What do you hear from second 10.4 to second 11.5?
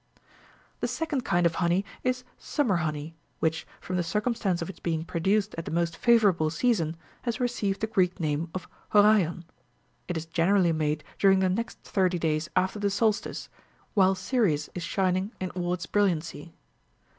rally made during the